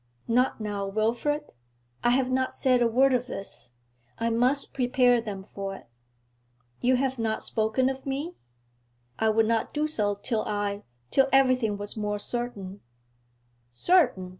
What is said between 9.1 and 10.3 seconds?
'I would not do so